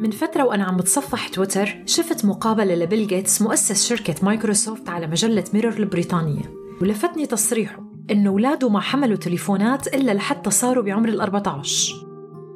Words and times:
من 0.00 0.10
فترة 0.10 0.44
وأنا 0.44 0.64
عم 0.64 0.76
بتصفح 0.76 1.28
تويتر 1.28 1.82
شفت 1.86 2.24
مقابلة 2.24 2.74
لبيل 2.74 3.06
جيتس 3.06 3.42
مؤسس 3.42 3.88
شركة 3.88 4.14
مايكروسوفت 4.22 4.88
على 4.88 5.06
مجلة 5.06 5.44
ميرور 5.54 5.72
البريطانية 5.72 6.42
ولفتني 6.80 7.26
تصريحه 7.26 7.82
إنه 8.10 8.30
أولاده 8.30 8.68
ما 8.68 8.80
حملوا 8.80 9.16
تليفونات 9.16 9.94
إلا 9.94 10.12
لحتى 10.12 10.50
صاروا 10.50 10.84
بعمر 10.84 11.08
ال 11.08 11.20
14 11.20 12.06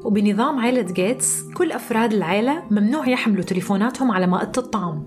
وبنظام 0.05 0.59
عائلة 0.59 0.83
جيتس 0.83 1.43
كل 1.55 1.73
أفراد 1.73 2.13
العائلة 2.13 2.63
ممنوع 2.71 3.09
يحملوا 3.09 3.45
تليفوناتهم 3.45 4.11
على 4.11 4.27
مائدة 4.27 4.53
الطعام. 4.63 5.07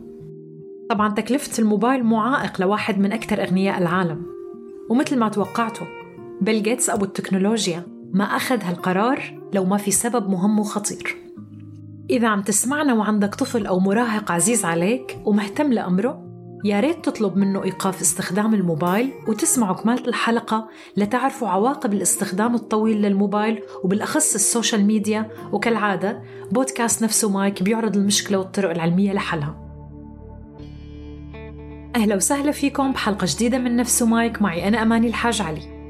طبعا 0.90 1.14
تكلفة 1.14 1.62
الموبايل 1.62 2.04
مو 2.04 2.23
عائق 2.23 2.62
لواحد 2.62 3.00
من 3.00 3.12
أكثر 3.12 3.44
أغنياء 3.44 3.78
العالم. 3.78 4.26
ومثل 4.90 5.20
ما 5.20 5.30
توقعته 5.30 5.88
بيل 6.42 6.64
جيتس 6.64 6.90
أبو 6.90 7.06
التكنولوجيا 7.06 7.84
ما 8.14 8.24
أخذ 8.24 8.64
هالقرار 8.64 9.40
لو 9.54 9.66
ما 9.66 9.78
في 9.78 9.92
سبب 9.92 10.30
مهم 10.30 10.60
وخطير. 10.60 11.18
إذا 12.12 12.28
عم 12.28 12.42
تسمعنا 12.42 12.94
وعندك 12.94 13.36
طفل 13.36 13.66
أو 13.66 13.80
مراهق 13.80 14.32
عزيز 14.32 14.66
عليك 14.66 15.18
ومهتم 15.26 15.74
لأمره 15.74 16.32
يا 16.66 16.80
ريت 16.80 17.06
تطلب 17.06 17.38
منه 17.38 17.64
إيقاف 17.64 18.02
استخدام 18.02 18.54
الموبايل 18.54 19.12
وتسمعوا 19.28 19.76
كمالة 19.76 20.08
الحلقة 20.08 20.68
لتعرفوا 20.98 21.48
عواقب 21.48 21.94
الاستخدام 21.94 22.56
الطويل 22.56 23.02
للموبايل 23.02 23.62
وبالأخص 23.84 24.34
ال 24.34 24.41
social 24.41 24.86
media. 24.86 25.30
وكالعادة 25.52 26.24
بودكاست 26.52 27.04
نفسه 27.04 27.30
مايك 27.30 27.64
بيعرض 27.64 27.98
المشكلة 27.98 28.38
والطرق 28.38 28.70
العلمية 28.70 29.14
لحلها. 29.14 29.56
أهلا 31.96 32.16
وسهلا 32.16 32.52
فيكم 32.52 32.92
بحلقة 32.92 33.28
جديدة 33.30 33.58
من 33.58 33.76
نفسه 33.76 34.06
مايك. 34.06 34.42
معي 34.42 34.68
أنا 34.68 34.82
أماني 34.82 35.08
الحاج 35.08 35.42
علي. 35.42 35.81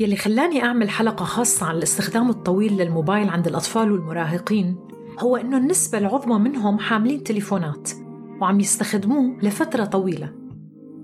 يلي 0.00 0.16
خلاني 0.16 0.64
أعمل 0.64 0.90
حلقة 0.90 1.24
خاصة 1.24 1.66
عن 1.66 1.76
الاستخدام 1.76 2.30
الطويل 2.30 2.76
للموبايل 2.76 3.28
عند 3.28 3.46
الأطفال 3.46 3.92
والمراهقين 3.92 4.76
هو 5.18 5.36
إنه 5.36 5.56
النسبة 5.56 5.98
العظمى 5.98 6.38
منهم 6.38 6.78
حاملين 6.78 7.24
تليفونات 7.24 7.90
وعم 8.40 8.60
يستخدموه 8.60 9.36
لفترة 9.42 9.84
طويلة. 9.84 10.32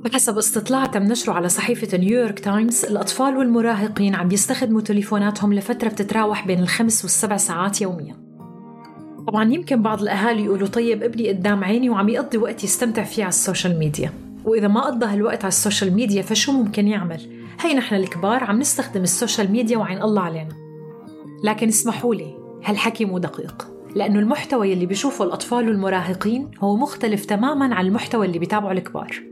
بحسب 0.05 0.39
استطلاع 0.39 0.87
تم 0.87 1.03
نشره 1.03 1.33
على 1.33 1.49
صحيفة 1.49 1.99
نيويورك 1.99 2.39
تايمز 2.39 2.85
الأطفال 2.85 3.37
والمراهقين 3.37 4.15
عم 4.15 4.33
يستخدموا 4.33 4.81
تليفوناتهم 4.81 5.55
لفترة 5.55 5.89
بتتراوح 5.89 6.47
بين 6.47 6.59
الخمس 6.59 7.03
والسبع 7.05 7.37
ساعات 7.37 7.81
يومياً. 7.81 8.17
طبعا 9.27 9.53
يمكن 9.53 9.83
بعض 9.83 10.03
الأهالي 10.03 10.45
يقولوا 10.45 10.69
طيب 10.69 11.03
ابني 11.03 11.29
قدام 11.29 11.65
عيني 11.65 11.91
وعم 11.91 12.09
يقضي 12.09 12.39
وقت 12.39 12.65
يستمتع 12.65 13.03
فيه 13.03 13.23
على 13.23 13.29
ال 13.29 13.36
social 13.36 13.79
media. 13.79 14.13
وإذا 14.45 14.69
ما 14.69 14.81
قضى 14.81 15.07
هالوقت 15.07 15.45
على 15.45 15.49
ال 15.49 15.55
social 15.55 15.95
media 15.95 16.23
فشو 16.23 16.53
ممكن 16.53 16.89
يعمل؟ 16.89 17.40
هي 17.63 17.75
نحن 17.75 17.95
الكبار 17.95 18.45
عم 18.45 18.59
نستخدم 18.59 19.03
ال 19.03 19.10
social 19.10 19.53
media 19.53 19.79
وعين 19.79 20.03
الله 20.03 20.23
علينا. 20.23 20.55
لكن 21.45 21.69
اسمحوا 21.69 22.15
لي 22.15 22.35
هالحكي 22.65 23.05
مو 23.05 23.19
دقيق 23.19 23.69
لأنه 23.95 24.19
المحتوى 24.19 24.71
يلي 24.71 24.87
بيشوفه 24.87 25.25
الأطفال 25.25 25.69
والمراهقين 25.69 26.51
هو 26.61 26.77
مختلف 26.77 27.25
تماما 27.25 27.75
عن 27.75 27.87
المحتوى 27.87 28.27
اللي 28.27 28.39
بيتابعه 28.39 28.73
الكبار. 28.73 29.23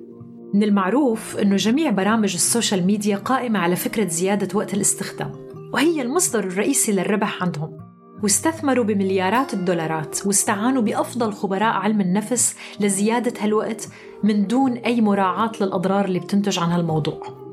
من 0.55 0.63
المعروف 0.63 1.37
أنه 1.37 1.57
جميع 1.57 1.91
برامج 1.91 2.35
ال 2.35 2.42
social 2.42 2.87
media 2.87 3.17
قائمة 3.17 3.59
على 3.59 3.77
فكرة 3.77 4.09
زيادة 4.09 4.49
وقت 4.59 4.75
الاستخدام 4.75 5.33
وهي 5.73 6.03
المصدر 6.03 6.45
الرئيسي 6.45 6.93
للربح 6.93 7.43
عندهم. 7.43 7.79
واستثمروا 8.23 8.85
بمليارات 8.85 9.55
الدولارات 9.55 10.27
واستعانوا 10.27 10.83
بأفضل 10.83 11.33
خبراء 11.33 11.73
علم 11.73 12.01
النفس 12.01 12.57
لزيادة 12.81 13.33
هالوقت 13.41 13.89
من 14.23 14.47
دون 14.47 14.73
أي 14.73 15.01
مراعاة 15.01 15.53
للأضرار 15.61 16.05
اللي 16.05 16.19
بتنتج 16.19 16.59
عن 16.59 16.71
هالموضوع. 16.71 17.48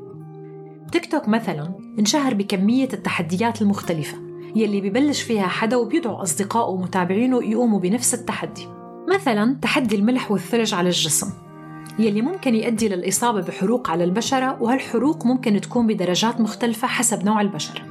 تيك 0.92 1.12
توك 1.12 1.28
مثلا 1.28 1.74
انشهر 1.98 2.34
بكمية 2.34 2.88
التحديات 2.92 3.62
المختلفة 3.62 4.18
يلي 4.56 4.80
ببلش 4.80 5.22
فيها 5.22 5.46
حدا 5.46 5.76
وبيدعو 5.76 6.14
أصدقائه 6.22 6.68
ومتابعينه 6.68 7.44
يقوموا 7.44 7.80
بنفس 7.80 8.14
التحدي. 8.14 8.68
مثلا 9.14 9.56
تحدي 9.62 9.96
الملح 9.96 10.30
والثلج 10.30 10.74
على 10.74 10.88
الجسم 10.88 11.32
يلي 11.98 12.22
ممكن 12.22 12.54
يؤدي 12.54 12.88
للإصابة 12.88 13.40
بحروق 13.40 13.90
على 13.90 14.04
البشرة 14.04 14.62
وهالحروق 14.62 15.26
ممكن 15.26 15.60
تكون 15.60 15.86
بدرجات 15.86 16.40
مختلفة 16.40 16.88
حسب 16.88 17.24
نوع 17.24 17.40
البشرة 17.40 17.82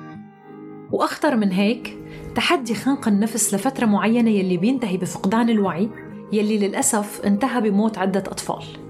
وأخطر 0.91 1.35
من 1.35 1.51
هيك 1.51 1.97
تحدي 2.35 2.75
خنق 2.75 3.07
النفس 3.07 3.53
لفترة 3.53 3.85
معينة 3.85 4.29
يلي 4.29 4.57
بينتهي 4.57 4.97
بفقدان 4.97 5.49
الوعي 5.49 5.89
يلي 6.31 6.67
للأسف 6.67 7.21
انتهى 7.25 7.61
بموت 7.61 7.97
عدة 7.97 8.19
أطفال. 8.19 8.84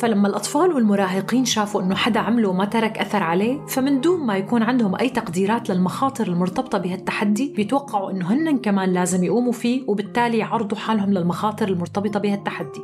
فلما 0.00 0.28
الأطفال 0.28 0.72
والمراهقين 0.72 1.44
شافوا 1.44 1.82
أنه 1.82 1.94
حدا 1.94 2.20
عمله 2.20 2.48
وما 2.48 2.64
ترك 2.64 2.98
أثر 2.98 3.22
عليه 3.22 3.66
فمن 3.66 4.00
دون 4.00 4.26
ما 4.26 4.36
يكون 4.36 4.62
عندهم 4.62 4.96
أي 4.96 5.10
تقديرات 5.10 5.70
للمخاطر 5.70 6.26
المرتبطة 6.26 6.78
بهالتحدي 6.78 7.52
بيتوقعوا 7.56 8.10
أنه 8.10 8.32
هن 8.32 8.58
كمان 8.58 8.92
لازم 8.92 9.24
يقوموا 9.24 9.52
فيه 9.52 9.84
وبالتالي 9.86 10.38
يعرضوا 10.38 10.78
حالهم 10.78 11.12
للمخاطر 11.12 11.68
المرتبطة 11.68 12.20
بهالتحدي. 12.20 12.80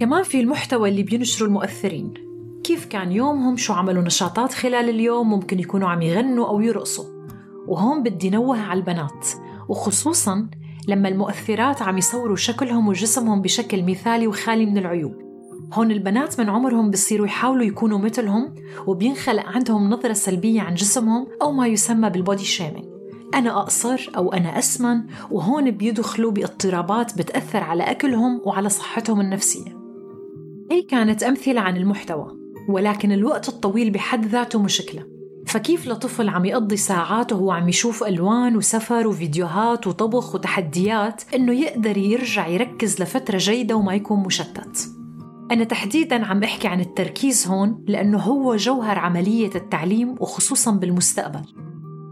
كمان 0.00 0.22
في 0.22 0.40
المحتوى 0.40 0.88
اللي 0.88 1.02
بينشروا 1.02 1.48
المؤثرين. 1.48 2.14
كيف 2.64 2.86
كان 2.86 3.12
يومهم؟ 3.12 3.56
شو 3.56 3.72
عملوا 3.72 4.02
نشاطات 4.02 4.52
خلال 4.52 4.88
اليوم؟ 4.88 5.30
ممكن 5.30 5.60
يكونوا 5.60 5.88
عم 5.88 6.02
يغنوا 6.02 6.46
أو 6.46 6.60
يرقصوا. 6.60 7.04
وهون 7.68 8.02
بدي 8.02 8.30
نوه 8.30 8.60
على 8.60 8.80
البنات. 8.80 9.26
وخصوصا 9.68 10.48
لما 10.88 11.08
المؤثرات 11.08 11.82
عم 11.82 11.98
يصوروا 11.98 12.36
شكلهم 12.36 12.88
وجسمهم 12.88 13.42
بشكل 13.42 13.82
مثالي 13.82 14.26
وخالي 14.26 14.66
من 14.66 14.78
العيوب. 14.78 15.31
هون 15.72 15.90
البنات 15.90 16.40
من 16.40 16.48
عمرهم 16.48 16.90
بصيروا 16.90 17.26
يحاولوا 17.26 17.64
يكونوا 17.64 17.98
مثلهم 17.98 18.54
وبينخلق 18.86 19.46
عندهم 19.46 19.90
نظرة 19.90 20.12
سلبية 20.12 20.60
عن 20.60 20.74
جسمهم 20.74 21.26
أو 21.42 21.52
ما 21.52 21.66
يسمى 21.66 22.10
بالبودي 22.10 22.44
شيمينج 22.44 22.84
أنا 23.34 23.58
أقصر 23.58 24.10
أو 24.16 24.32
أنا 24.32 24.58
أسمن 24.58 25.02
وهون 25.30 25.70
بيدخلوا 25.70 26.30
باضطرابات 26.30 27.18
بتأثر 27.18 27.62
على 27.62 27.82
أكلهم 27.82 28.40
وعلى 28.44 28.68
صحتهم 28.68 29.20
النفسية. 29.20 29.78
هي 30.70 30.82
كانت 30.82 31.22
أمثلة 31.22 31.60
عن 31.60 31.76
المحتوى 31.76 32.26
ولكن 32.68 33.12
الوقت 33.12 33.48
الطويل 33.48 33.90
بحد 33.90 34.26
ذاته 34.26 34.62
مشكلة. 34.62 35.04
فكيف 35.46 35.88
لطفل 35.88 36.28
عم 36.28 36.44
يقضي 36.44 36.76
ساعات 36.76 37.32
وهو 37.32 37.50
عم 37.50 37.68
يشوف 37.68 38.04
ألوان 38.04 38.56
وسفر 38.56 39.06
وفيديوهات 39.06 39.86
وطبخ 39.86 40.34
وتحديات 40.34 41.22
إنه 41.34 41.52
يقدر 41.52 41.96
يرجع 41.96 42.46
يركز 42.46 43.02
لفترة 43.02 43.38
جيدة 43.38 43.76
وما 43.76 43.94
يكون 43.94 44.20
مشتت؟ 44.20 45.01
أنا 45.52 45.64
تحديداً 45.64 46.24
عم 46.24 46.42
أحكي 46.42 46.68
عن 46.68 46.80
التركيز 46.80 47.46
هون 47.46 47.84
لأنه 47.88 48.18
هو 48.18 48.56
جوهر 48.56 48.98
عملية 48.98 49.50
التعليم 49.54 50.14
وخصوصاً 50.20 50.70
بالمستقبل. 50.70 51.40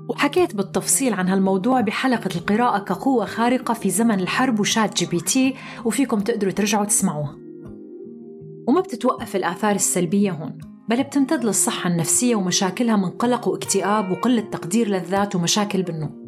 وحكيت 0.08 0.56
بالتفصيل 0.56 1.14
عن 1.14 1.28
هالموضوع 1.28 1.80
بحلقة 1.80 2.30
القراءة 2.36 2.78
كقوة 2.78 3.24
خارقة 3.24 3.74
في 3.74 3.90
زمن 3.90 4.20
الحرب 4.20 4.60
وشات 4.60 4.96
جي 4.96 5.06
بي 5.06 5.20
تي 5.20 5.54
وفيكم 5.84 6.20
تقدروا 6.20 6.52
ترجعوا 6.52 6.84
تسمعوها. 6.84 7.36
وما 8.68 8.80
بتتوقف 8.80 9.36
الآثار 9.36 9.74
السلبية 9.74 10.30
هون 10.30 10.58
بل 10.88 11.02
بتمتد 11.02 11.44
للصحة 11.44 11.90
النفسية 11.90 12.36
ومشاكلها 12.36 12.96
من 12.96 13.10
قلق 13.10 13.48
واكتئاب 13.48 14.10
وقلة 14.10 14.40
تقدير 14.40 14.88
للذات 14.88 15.36
ومشاكل 15.36 15.82
بالنوم. 15.82 16.19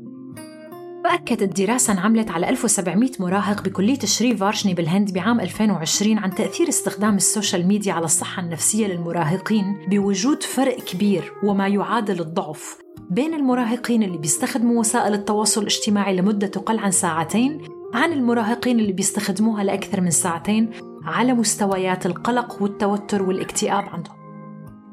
وأكدت 1.05 1.61
دراسة 1.61 1.93
انعملت 1.93 2.31
على 2.31 2.49
1700 2.49 3.11
مراهق 3.21 3.63
بكلية 3.63 3.99
شري 3.99 4.37
فارشني 4.37 4.75
بالهند 4.75 5.13
بعام 5.13 5.41
2020 5.41 6.19
عن 6.19 6.35
تأثير 6.35 6.69
استخدام 6.69 7.17
ال 7.17 7.24
social 7.24 7.67
media 7.67 7.93
على 7.93 8.05
الصحة 8.05 8.43
النفسية 8.43 8.87
للمراهقين 8.87 9.87
بوجود 9.91 10.43
فرق 10.43 10.77
كبير 10.85 11.33
وما 11.45 11.69
يعادل 11.69 12.21
الضعف. 12.21 12.79
بين 13.11 13.35
المراهقين 13.35 14.03
اللي 14.03 14.19
بيستخدموا 14.19 14.81
وسائل 14.81 15.15
التواصل 15.15 15.61
الاجتماعي 15.61 16.17
لمدة 16.17 16.47
تقل 16.47 16.79
عن 16.79 16.91
ساعتين 16.91 17.61
عن 17.95 18.13
المراهقين 18.13 18.81
اللي 18.81 18.93
بيستخدموها 18.93 19.65
لأكثر 19.65 20.01
من 20.01 20.11
ساعتين 20.11 20.71
على 21.05 21.35
مستويات 21.35 22.07
القلق 22.07 22.63
والتوتر 22.63 23.23
والاكتئاب 23.23 23.85
عندهم. 23.85 24.17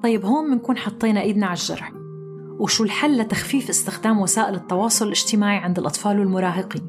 طيب 0.03 0.25
هون 0.25 0.51
بنكون 0.51 0.77
حطينا 0.77 1.21
إيدنا 1.21 1.45
على 1.45 1.57
الجرح. 1.57 1.98
وشو 2.59 2.83
الحل 2.83 3.17
لتخفيف 3.17 3.69
استخدام 3.69 4.19
وسائل 4.19 4.55
التواصل 4.55 5.05
الاجتماعي 5.05 5.57
عند 5.57 5.79
الأطفال 5.79 6.19
والمراهقين؟ 6.19 6.81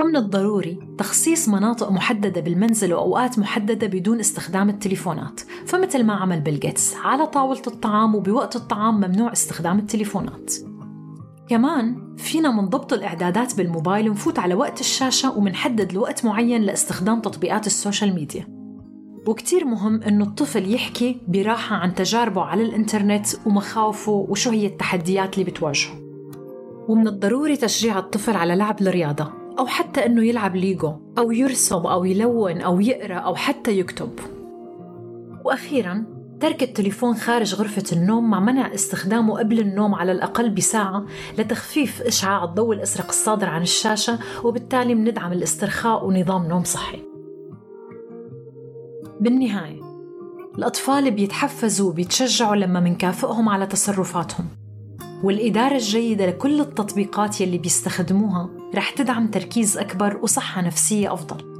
ومن 0.00 0.16
الضروري 0.16 0.78
تخصيص 0.98 1.48
مناطق 1.48 1.90
محددة 1.90 2.40
بالمنزل 2.40 2.94
وأوقات 2.94 3.38
محددة 3.38 3.86
بدون 3.86 4.20
استخدام 4.20 4.68
التليفونات 4.68 5.40
فمثل 5.66 6.04
ما 6.04 6.14
عمل 6.14 6.40
بيل 6.40 6.60
جيتس 6.60 6.94
على 6.94 7.26
طاولة 7.26 7.62
الطعام 7.66 8.14
وبوقت 8.14 8.56
الطعام 8.56 8.96
ممنوع 8.96 9.32
استخدام 9.32 9.78
التليفونات. 9.78 10.52
كمان 11.48 12.14
فينا 12.16 12.50
من 12.50 12.68
ضبط 12.68 12.92
الإعدادات 12.92 13.56
بالموبايل 13.56 14.10
نفوت 14.10 14.38
على 14.38 14.54
وقت 14.54 14.80
الشاشة 14.80 15.38
ومنحدد 15.38 15.92
لوقت 15.92 16.24
معين 16.24 16.62
لإستخدام 16.62 17.20
تطبيقات 17.20 17.66
ال 17.66 17.73
social 17.73 18.14
media. 18.14 18.61
وكتير 19.26 19.64
مهم 19.64 20.02
إنه 20.02 20.24
الطفل 20.24 20.74
يحكي 20.74 21.20
براحة 21.28 21.76
عن 21.76 21.94
تجاربه 21.94 22.42
على 22.42 22.62
الإنترنت 22.62 23.26
ومخاوفه 23.46 24.26
وشو 24.28 24.50
هي 24.50 24.66
التحديات 24.66 25.38
اللي 25.38 25.50
بتواجهه. 25.50 25.94
ومن 26.88 27.08
الضروري 27.08 27.56
تشجيع 27.56 27.98
الطفل 27.98 28.36
على 28.36 28.56
لعب 28.56 28.80
الرياضة 28.80 29.32
أو 29.58 29.66
حتى 29.66 30.06
إنه 30.06 30.24
يلعب 30.24 30.56
ليجو 30.56 30.92
أو 31.18 31.32
يرسم 31.32 31.86
أو 31.86 32.04
يلون 32.04 32.60
أو 32.60 32.80
يقرأ 32.80 33.14
أو 33.14 33.34
حتى 33.34 33.78
يكتب. 33.78 34.10
وأخيراً 35.44 36.04
ترك 36.42 36.62
التليفون 36.62 37.14
خارج 37.14 37.54
غرفة 37.54 37.84
النوم 37.92 38.30
مع 38.30 38.40
منع 38.40 38.74
استخدامه 38.74 39.38
قبل 39.38 39.60
النوم 39.60 39.94
على 39.94 40.12
الأقل 40.12 40.50
بساعة 40.50 41.04
لتخفيف 41.38 42.02
إشعاع 42.02 42.44
الضوء 42.44 42.74
الأزرق 42.74 43.08
الصادر 43.08 43.48
عن 43.48 43.62
الشاشة 43.62 44.18
وبالتالي 44.44 44.94
بندعم 44.94 45.32
الاسترخاء 45.32 46.06
ونظام 46.06 46.46
نوم 46.46 46.64
صحي. 46.64 47.11
بالنهاية 49.22 49.80
الأطفال 50.58 51.10
بيتحفزوا 51.10 51.90
وبيتشجعوا 51.90 52.56
لما 52.56 52.80
منكافئهم 52.80 53.48
على 53.48 53.66
تصرفاتهم. 53.66 54.46
والإدارة 55.22 55.74
الجيدة 55.74 56.26
لكل 56.26 56.60
التطبيقات 56.60 57.40
يلي 57.40 57.58
بيستخدموها 57.58 58.50
رح 58.74 58.90
تدعم 58.90 59.26
تركيز 59.26 59.78
أكبر 59.78 60.18
وصحة 60.22 60.62
نفسية 60.62 61.12
أفضل. 61.12 61.54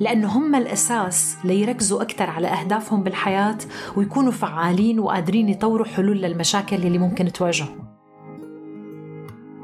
لأنه 0.00 0.38
هم 0.38 0.54
الأساس 0.54 1.36
ليركزوا 1.44 2.02
أكثر 2.02 2.30
على 2.30 2.48
أهدافهم 2.48 3.02
بالحياة 3.02 3.58
ويكونوا 3.96 4.32
فعالين 4.32 5.00
وقادرين 5.00 5.48
يطوروا 5.48 5.86
حلول 5.86 6.16
للمشاكل 6.16 6.76
اللي 6.76 6.98
ممكن 6.98 7.32
تواجههم. 7.32 7.86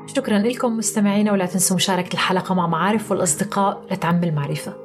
شكرا 0.06 0.39
لكم 0.39 0.77
مستمعينا 0.77 1.33
ولا 1.33 1.47
تنسوا 1.47 1.77
مشاركة 1.77 2.12
الحلقة 2.15 2.55
مع 2.55 2.67
المعارف 2.67 3.11
والأصدقاء 3.11 3.87
لتعم 3.91 4.25
المعرفة. 4.25 4.81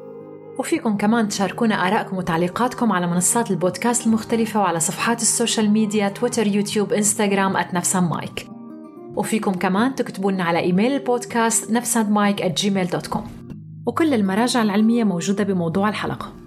وفيكم 0.60 0.98
كمان 0.98 1.28
تشاركونا 1.28 1.88
آرائكم 1.88 2.18
وتعليقاتكم 2.18 2.92
على 2.92 3.08
منصات 3.08 3.52
البودكاست 3.52 4.08
المختلفة 4.08 4.60
وعلى 4.60 4.80
صفحات 4.80 5.22
ال 5.22 5.29
social 5.29 5.70
media 5.72 6.10
تويتر 6.10 6.48
يوتيوب 6.48 6.94
إنستغرام 6.94 7.58
@نفسان 7.74 8.04
مايك 8.04 8.48
وفيكم 9.16 9.54
كمان 9.54 9.96
تكتبوا 9.96 10.32
على 10.32 10.60
إيميل 10.60 10.92
البودكاست 10.92 11.72
نفسان 11.72 12.12
مايك 12.12 12.42
at 12.42 12.62
gmail.com 12.62 13.22
وكل 13.86 14.14
المراجع 14.14 14.62
العلمية 14.62 15.04
موجودة 15.04 15.44
بموضوع 15.44 15.90
الحلقة. 15.90 16.47